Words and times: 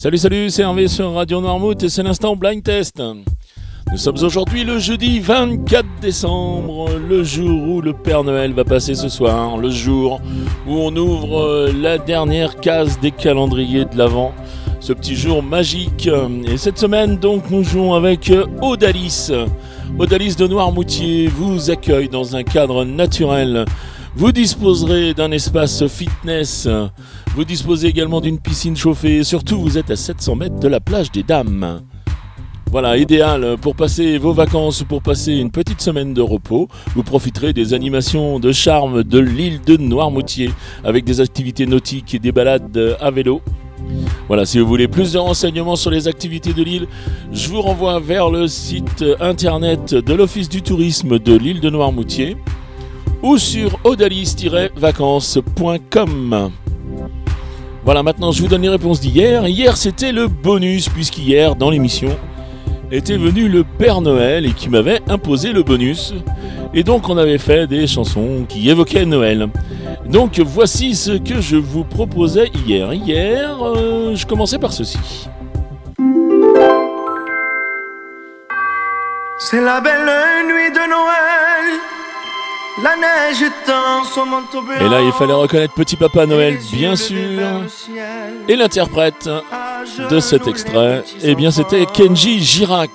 Salut, 0.00 0.18
salut, 0.18 0.48
c'est 0.48 0.62
Hervé 0.62 0.86
sur 0.86 1.12
Radio 1.12 1.40
Noirmouth 1.40 1.82
et 1.82 1.88
c'est 1.88 2.04
l'instant 2.04 2.36
Blind 2.36 2.62
Test. 2.62 3.02
Nous 3.90 3.96
sommes 3.96 4.22
aujourd'hui 4.22 4.62
le 4.62 4.78
jeudi 4.78 5.18
24 5.18 5.84
décembre, 6.00 6.88
le 7.08 7.24
jour 7.24 7.68
où 7.68 7.80
le 7.80 7.92
Père 7.94 8.22
Noël 8.22 8.52
va 8.52 8.62
passer 8.62 8.94
ce 8.94 9.08
soir, 9.08 9.56
le 9.56 9.70
jour 9.70 10.20
où 10.68 10.74
on 10.74 10.94
ouvre 10.94 11.72
la 11.76 11.98
dernière 11.98 12.60
case 12.60 13.00
des 13.00 13.10
calendriers 13.10 13.86
de 13.86 13.98
l'Avent, 13.98 14.32
ce 14.78 14.92
petit 14.92 15.16
jour 15.16 15.42
magique. 15.42 16.08
Et 16.46 16.58
cette 16.58 16.78
semaine, 16.78 17.16
donc, 17.16 17.50
nous 17.50 17.64
jouons 17.64 17.94
avec 17.94 18.32
Odalis. 18.62 19.32
Odalis 19.98 20.36
de 20.36 20.46
Noirmoutier 20.46 21.26
vous 21.26 21.72
accueille 21.72 22.08
dans 22.08 22.36
un 22.36 22.44
cadre 22.44 22.84
naturel. 22.84 23.64
Vous 24.18 24.32
disposerez 24.32 25.14
d'un 25.14 25.30
espace 25.30 25.86
fitness. 25.86 26.68
Vous 27.36 27.44
disposez 27.44 27.86
également 27.86 28.20
d'une 28.20 28.40
piscine 28.40 28.76
chauffée. 28.76 29.22
Surtout, 29.22 29.60
vous 29.60 29.78
êtes 29.78 29.92
à 29.92 29.96
700 29.96 30.34
mètres 30.34 30.58
de 30.58 30.66
la 30.66 30.80
plage 30.80 31.12
des 31.12 31.22
Dames. 31.22 31.82
Voilà, 32.72 32.96
idéal 32.96 33.56
pour 33.60 33.76
passer 33.76 34.18
vos 34.18 34.32
vacances 34.32 34.80
ou 34.80 34.86
pour 34.86 35.02
passer 35.02 35.34
une 35.34 35.52
petite 35.52 35.80
semaine 35.80 36.14
de 36.14 36.20
repos. 36.20 36.66
Vous 36.96 37.04
profiterez 37.04 37.52
des 37.52 37.74
animations 37.74 38.40
de 38.40 38.50
charme 38.50 39.04
de 39.04 39.20
l'île 39.20 39.60
de 39.60 39.76
Noirmoutier 39.76 40.50
avec 40.82 41.04
des 41.04 41.20
activités 41.20 41.66
nautiques 41.66 42.12
et 42.16 42.18
des 42.18 42.32
balades 42.32 42.96
à 43.00 43.12
vélo. 43.12 43.40
Voilà, 44.26 44.46
si 44.46 44.58
vous 44.58 44.66
voulez 44.66 44.88
plus 44.88 45.12
de 45.12 45.18
renseignements 45.18 45.76
sur 45.76 45.92
les 45.92 46.08
activités 46.08 46.54
de 46.54 46.64
l'île, 46.64 46.88
je 47.32 47.48
vous 47.48 47.62
renvoie 47.62 48.00
vers 48.00 48.30
le 48.30 48.48
site 48.48 49.04
internet 49.20 49.94
de 49.94 50.12
l'Office 50.12 50.48
du 50.48 50.60
tourisme 50.60 51.20
de 51.20 51.36
l'île 51.36 51.60
de 51.60 51.70
Noirmoutier 51.70 52.36
ou 53.22 53.38
sur 53.38 53.78
odalis-vacances.com. 53.84 56.50
Voilà, 57.84 58.02
maintenant 58.02 58.32
je 58.32 58.42
vous 58.42 58.48
donne 58.48 58.62
les 58.62 58.68
réponses 58.68 59.00
d'hier. 59.00 59.46
Hier, 59.48 59.76
c'était 59.76 60.12
le 60.12 60.28
bonus, 60.28 60.88
puisqu'hier, 60.88 61.56
dans 61.56 61.70
l'émission, 61.70 62.10
était 62.90 63.16
venu 63.16 63.48
le 63.48 63.64
Père 63.64 64.00
Noël 64.00 64.46
et 64.46 64.52
qui 64.52 64.68
m'avait 64.68 65.00
imposé 65.08 65.52
le 65.52 65.62
bonus. 65.62 66.14
Et 66.74 66.82
donc, 66.82 67.08
on 67.08 67.16
avait 67.16 67.38
fait 67.38 67.66
des 67.66 67.86
chansons 67.86 68.44
qui 68.48 68.68
évoquaient 68.68 69.06
Noël. 69.06 69.48
Donc, 70.06 70.38
voici 70.40 70.94
ce 70.94 71.12
que 71.12 71.40
je 71.40 71.56
vous 71.56 71.84
proposais 71.84 72.50
hier. 72.66 72.92
Hier, 72.92 73.56
euh, 73.62 74.14
je 74.14 74.26
commençais 74.26 74.58
par 74.58 74.72
ceci. 74.72 74.98
C'est 79.38 79.62
la 79.62 79.80
belle 79.80 80.10
nuit 80.46 80.70
de 80.72 80.90
Noël. 80.90 81.97
La 82.82 82.94
neige 82.96 83.50
son 84.14 84.26
manteau 84.26 84.62
blanc. 84.62 84.76
Et 84.80 84.88
là, 84.88 85.00
il 85.02 85.12
fallait 85.12 85.32
reconnaître 85.32 85.74
Petit 85.74 85.96
Papa 85.96 86.26
Noël, 86.26 86.58
bien 86.72 86.94
sûr. 86.94 87.16
Et 88.48 88.54
l'interprète 88.54 89.28
de 90.10 90.20
cet 90.20 90.46
extrait, 90.46 91.02
eh 91.22 91.34
bien, 91.34 91.50
c'était 91.50 91.86
Kenji 91.86 92.40
Girac. 92.40 92.90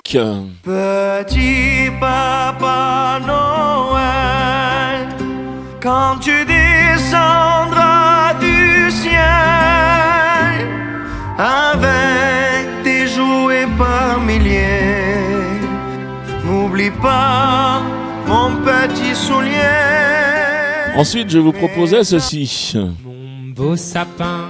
Petit 0.62 1.90
Papa 2.00 3.20
Noël, 3.26 5.08
quand 5.82 6.16
tu 6.20 6.44
descendras 6.46 8.34
du 8.40 8.90
ciel 8.90 9.20
avec 11.38 12.82
tes 12.84 13.06
jouets 13.06 13.68
par 13.76 14.18
milliers, 14.20 15.60
n'oublie 16.44 16.90
pas 16.90 17.53
Ensuite, 20.96 21.28
je 21.28 21.38
vous 21.38 21.52
proposais 21.52 22.04
ceci. 22.04 22.74
Mon 23.04 23.52
beau 23.54 23.76
sapin, 23.76 24.48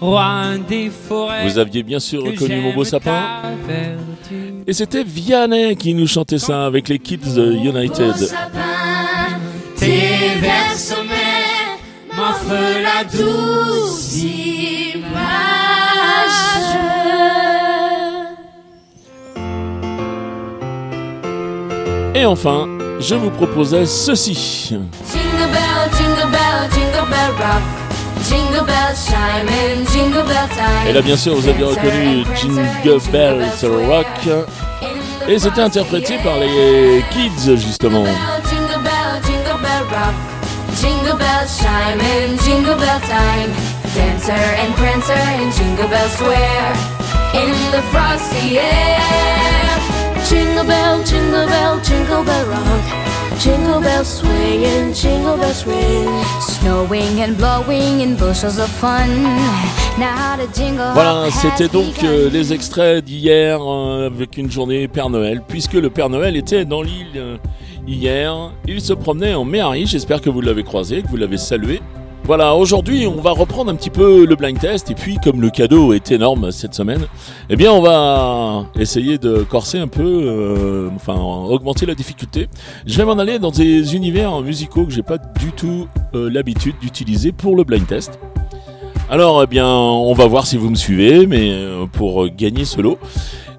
roi 0.00 0.56
des 0.68 0.90
forêts. 0.90 1.46
Vous 1.46 1.58
aviez 1.58 1.82
bien 1.82 2.00
sûr 2.00 2.24
reconnu 2.24 2.60
mon 2.60 2.72
beau 2.74 2.84
sapin. 2.84 3.22
Et 4.66 4.72
c'était 4.72 5.04
Vianney 5.04 5.76
qui 5.76 5.92
nous 5.94 6.06
chantait 6.06 6.38
ça 6.38 6.64
avec 6.64 6.88
les 6.88 6.98
Kids 6.98 7.38
United. 7.38 8.14
Tes 9.76 10.38
vers 10.40 10.76
sommets 10.76 11.78
m'offrent 12.16 12.80
la 12.82 13.04
douce 13.04 14.16
image. 14.22 15.10
Et 22.14 22.24
enfin, 22.26 22.66
je 23.00 23.14
vous 23.14 23.30
proposais 23.30 23.86
ceci. 23.86 24.76
Et 30.88 30.92
là, 30.92 31.00
bien 31.02 31.16
sûr, 31.16 31.34
vous 31.34 31.48
avez 31.48 31.64
reconnu 31.64 32.24
Jingle 32.34 33.00
Bells 33.10 33.44
Rock. 33.88 34.06
Et 35.28 35.38
c'était 35.38 35.60
interprété 35.60 36.16
par 36.24 36.38
les 36.38 37.04
Kids, 37.10 37.56
justement. 37.56 38.04
Jingle 38.04 38.82
bell, 38.82 39.20
jingle 39.24 39.60
bell 39.62 39.84
rock. 39.90 40.14
Jingle 40.80 41.18
bells 41.18 41.58
chime 41.58 42.00
in 42.00 42.38
jingle 42.38 42.76
bell 42.76 43.00
time. 43.00 43.52
Dancer 43.94 44.32
and 44.32 44.74
prancer 44.76 45.12
in 45.42 45.50
Jingle 45.52 45.88
Bell 45.88 46.08
Square. 46.10 46.74
In 47.34 47.52
the 47.70 47.82
frosty 47.90 48.58
air. 48.58 49.00
Jingle 50.28 50.64
bell, 50.64 51.02
jingle 51.04 51.46
bell, 51.46 51.80
jingle 51.80 52.24
bell 52.24 52.46
rock. 52.46 53.19
Jingle 53.42 53.80
bells 53.80 54.18
swing 54.18 54.66
and 54.66 54.94
jingle 54.94 55.38
bells 55.38 55.66
ring. 55.66 56.06
Snowing 56.42 57.22
and 57.22 57.38
blowing 57.38 58.00
in 58.00 58.14
bushels 58.14 58.58
of 58.58 58.68
fun. 58.68 59.08
Now 59.98 60.36
the 60.36 60.46
jingle 60.54 60.92
Voilà, 60.92 61.24
has 61.24 61.30
c'était 61.30 61.68
donc 61.68 62.04
euh, 62.04 62.28
les 62.28 62.52
extraits 62.52 63.02
d'hier 63.02 63.58
euh, 63.62 64.08
avec 64.08 64.36
une 64.36 64.50
journée 64.50 64.88
Père 64.88 65.08
Noël, 65.08 65.40
puisque 65.48 65.72
le 65.72 65.88
Père 65.88 66.10
Noël 66.10 66.36
était 66.36 66.66
dans 66.66 66.82
l'île 66.82 67.16
euh, 67.16 67.38
hier. 67.88 68.52
Il 68.68 68.82
se 68.82 68.92
promenait 68.92 69.32
en 69.32 69.46
Méhari, 69.46 69.86
j'espère 69.86 70.20
que 70.20 70.28
vous 70.28 70.42
l'avez 70.42 70.62
croisé, 70.62 71.00
que 71.00 71.08
vous 71.08 71.16
l'avez 71.16 71.38
salué. 71.38 71.80
Voilà, 72.30 72.54
aujourd'hui 72.54 73.08
on 73.08 73.20
va 73.20 73.32
reprendre 73.32 73.72
un 73.72 73.74
petit 73.74 73.90
peu 73.90 74.24
le 74.24 74.36
blind 74.36 74.56
test, 74.56 74.88
et 74.88 74.94
puis 74.94 75.16
comme 75.16 75.40
le 75.40 75.50
cadeau 75.50 75.92
est 75.94 76.12
énorme 76.12 76.52
cette 76.52 76.74
semaine, 76.74 77.06
eh 77.48 77.56
bien 77.56 77.72
on 77.72 77.82
va 77.82 78.66
essayer 78.78 79.18
de 79.18 79.38
corser 79.38 79.80
un 79.80 79.88
peu, 79.88 80.04
euh, 80.04 80.90
enfin 80.94 81.16
augmenter 81.16 81.86
la 81.86 81.96
difficulté. 81.96 82.46
Je 82.86 82.96
vais 82.96 83.04
m'en 83.04 83.18
aller 83.18 83.40
dans 83.40 83.50
des 83.50 83.96
univers 83.96 84.42
musicaux 84.42 84.84
que 84.84 84.92
j'ai 84.92 85.02
pas 85.02 85.18
du 85.18 85.50
tout 85.50 85.88
euh, 86.14 86.30
l'habitude 86.30 86.76
d'utiliser 86.80 87.32
pour 87.32 87.56
le 87.56 87.64
blind 87.64 87.88
test. 87.88 88.20
Alors, 89.10 89.42
eh 89.42 89.48
bien, 89.48 89.66
on 89.66 90.12
va 90.12 90.28
voir 90.28 90.46
si 90.46 90.56
vous 90.56 90.70
me 90.70 90.76
suivez, 90.76 91.26
mais 91.26 91.50
euh, 91.50 91.86
pour 91.86 92.28
gagner 92.28 92.64
ce 92.64 92.80
lot, 92.80 92.96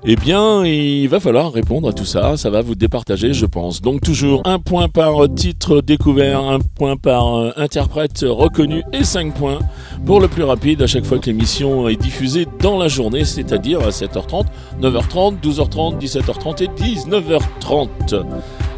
eh 0.04 0.16
bien, 0.16 0.66
il 0.66 1.08
va 1.08 1.20
falloir 1.20 1.54
répondre 1.54 1.88
à 1.88 1.94
tout 1.94 2.06
ça. 2.06 2.36
Ça 2.36 2.50
va 2.50 2.62
vous 2.62 2.74
départager, 2.76 3.34
je 3.34 3.46
pense. 3.46 3.82
Donc, 3.82 4.02
toujours 4.02 4.42
un 4.46 4.58
point 4.58 4.90
par 4.90 5.32
titre 5.34 5.82
découvert, 5.82 6.42
un 6.42 6.60
point 6.60 6.98
par 6.98 7.36
euh, 7.36 7.52
interprète 7.56 8.26
reconnu 8.28 8.84
et 8.94 9.04
5 9.04 9.34
points 9.36 9.60
pour 10.06 10.20
le 10.20 10.28
plus 10.28 10.44
rapide 10.44 10.82
à 10.82 10.88
chaque 10.88 11.06
fois 11.06 11.20
que 11.20 11.28
l'émission 11.28 11.88
est 11.88 12.02
diffusée 12.02 12.48
dans 12.60 12.80
la 12.80 12.88
journée, 12.88 13.26
c'est-à-dire 13.26 13.82
à 13.82 13.90
7h30, 13.90 14.46
9h30, 14.82 15.36
12h30, 15.42 16.00
17h30 16.00 16.64
et 16.64 16.68
19h30. 16.68 18.24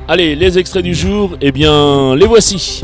Allez, 0.10 0.36
les 0.36 0.58
extraits 0.58 0.84
du 0.84 0.94
jour, 0.94 1.38
eh 1.40 1.54
bien, 1.54 2.16
les 2.16 2.26
voici. 2.28 2.84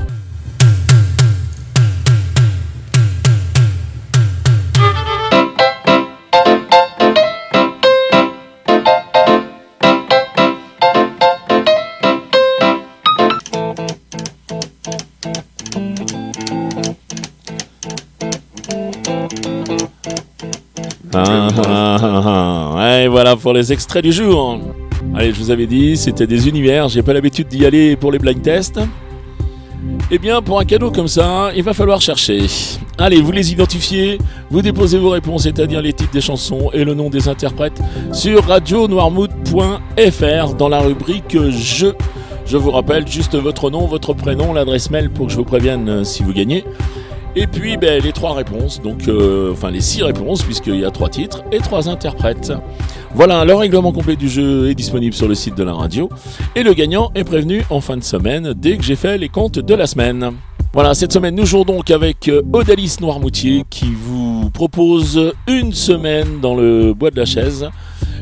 Ah, 21.26 21.48
ah, 21.66 21.98
ah. 22.02 22.76
Ouais, 22.78 23.08
voilà 23.08 23.36
pour 23.36 23.54
les 23.54 23.74
extraits 23.74 24.04
du 24.04 24.12
jour. 24.12 24.60
Allez, 25.16 25.34
je 25.34 25.40
vous 25.40 25.52
avais 25.52 25.66
dit, 25.66 25.98
c'était 25.98 26.28
des 26.28 26.48
univers, 26.48 26.88
j'ai 26.88 27.02
pas 27.02 27.14
l'habitude 27.14 27.48
d'y 27.48 27.66
aller 27.66 27.96
pour 27.96 28.12
les 28.12 28.20
blind 28.20 28.42
tests. 28.42 28.80
Eh 30.12 30.18
bien, 30.18 30.42
pour 30.42 30.60
un 30.60 30.66
cadeau 30.66 30.92
comme 30.92 31.08
ça, 31.08 31.52
il 31.56 31.64
va 31.64 31.74
falloir 31.74 32.02
chercher. 32.02 32.42
Allez, 32.98 33.22
vous 33.22 33.32
les 33.32 33.52
identifiez, 33.52 34.18
vous 34.50 34.62
déposez 34.62 34.98
vos 34.98 35.12
réponses, 35.12 35.44
c'est-à-dire 35.44 35.82
les 35.82 35.94
titres 35.94 36.12
des 36.12 36.22
chansons 36.22 36.70
et 36.74 36.84
le 36.84 36.94
nom 36.94 37.10
des 37.10 37.28
interprètes, 37.28 37.80
sur 38.12 38.46
radionoirmouth.fr 38.46 40.54
dans 40.56 40.70
la 40.70 40.80
rubrique 40.80 41.38
Je. 41.50 41.88
Je 42.46 42.58
vous 42.58 42.72
rappelle 42.72 43.08
juste 43.08 43.36
votre 43.36 43.70
nom, 43.70 43.86
votre 43.86 44.14
prénom, 44.14 44.54
l'adresse 44.54 44.90
mail 44.90 45.12
pour 45.12 45.28
que 45.28 45.32
je 45.32 45.38
vous 45.38 45.46
prévienne 45.46 46.04
si 46.04 46.24
vous 46.24 46.34
gagnez. 46.34 46.66
Et 47.36 47.46
puis 47.48 47.78
ben, 47.78 48.02
les 48.02 48.12
trois 48.12 48.34
réponses, 48.34 48.82
donc 48.82 49.08
euh, 49.08 49.52
enfin 49.52 49.70
les 49.70 49.82
six 49.82 50.02
réponses 50.02 50.42
puisqu'il 50.42 50.80
y 50.80 50.86
a 50.86 50.92
trois 50.92 51.10
titres 51.10 51.44
et 51.52 51.60
trois 51.60 51.88
interprètes. 51.88 52.52
Voilà, 53.14 53.46
le 53.46 53.54
règlement 53.54 53.92
complet 53.92 54.16
du 54.16 54.28
jeu 54.28 54.70
est 54.70 54.76
disponible 54.76 55.14
sur 55.14 55.28
le 55.28 55.36
site 55.36 55.56
de 55.56 55.64
la 55.64 55.74
radio 55.74 56.10
et 56.56 56.64
le 56.64 56.74
gagnant 56.74 57.12
est 57.16 57.24
prévenu 57.24 57.64
en 57.70 57.82
fin 57.82 57.98
de 57.98 58.04
semaine 58.04 58.54
dès 58.56 58.78
que 58.78 58.84
j'ai 58.84 58.96
fait 58.96 59.18
les 59.18 59.30
comptes 59.30 59.60
de 59.60 59.74
la 59.74 59.86
semaine. 59.86 60.32
Voilà, 60.74 60.94
cette 60.94 61.14
semaine 61.14 61.36
nous 61.36 61.46
jouons 61.46 61.66
donc 61.66 61.92
avec 61.92 62.28
euh, 62.28 62.42
Odalis 62.52 62.98
Noirmoutier 63.00 63.64
qui 63.70 63.94
vous 63.94 64.50
propose 64.52 65.34
une 65.48 65.74
semaine 65.74 66.40
dans 66.42 66.56
le 66.56 66.94
bois 66.94 67.12
de 67.12 67.18
la 67.18 67.26
chaise. 67.26 67.70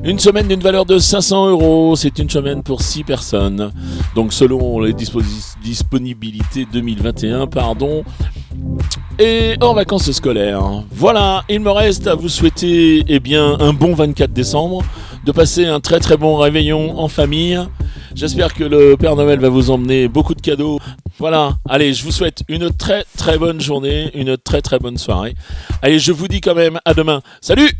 Une 0.03 0.19
semaine 0.19 0.47
d'une 0.47 0.59
valeur 0.59 0.85
de 0.85 0.99
500 0.99 1.49
euros, 1.49 1.95
c'est 1.95 2.19
une 2.19 2.29
semaine 2.29 2.61
pour 2.61 2.81
6 2.81 3.03
personnes. 3.03 3.71
Donc 4.15 4.31
selon 4.31 4.79
les 4.79 4.93
disponibilités 4.93 6.67
2021, 6.71 7.47
pardon. 7.47 8.03
Et 9.19 9.55
hors 9.61 9.73
vacances 9.73 10.11
scolaires. 10.11 10.83
Voilà, 10.91 11.43
il 11.49 11.59
me 11.59 11.71
reste 11.71 12.05
à 12.05 12.13
vous 12.13 12.29
souhaiter 12.29 13.03
eh 13.07 13.19
bien, 13.19 13.57
un 13.59 13.73
bon 13.73 13.95
24 13.95 14.31
décembre, 14.31 14.83
de 15.25 15.31
passer 15.31 15.65
un 15.65 15.79
très 15.79 15.99
très 15.99 16.17
bon 16.17 16.37
réveillon 16.37 16.99
en 16.99 17.07
famille. 17.07 17.59
J'espère 18.13 18.53
que 18.53 18.63
le 18.63 18.95
Père 18.95 19.15
Noël 19.15 19.39
va 19.39 19.49
vous 19.49 19.71
emmener 19.71 20.07
beaucoup 20.07 20.35
de 20.35 20.41
cadeaux. 20.41 20.79
Voilà, 21.17 21.57
allez, 21.67 21.95
je 21.95 22.03
vous 22.03 22.11
souhaite 22.11 22.43
une 22.47 22.71
très 22.71 23.05
très 23.17 23.39
bonne 23.39 23.59
journée, 23.59 24.11
une 24.13 24.37
très 24.37 24.61
très 24.61 24.77
bonne 24.77 24.97
soirée. 24.97 25.33
Allez, 25.81 25.97
je 25.97 26.11
vous 26.11 26.27
dis 26.27 26.39
quand 26.39 26.55
même 26.55 26.79
à 26.85 26.93
demain. 26.93 27.21
Salut 27.41 27.71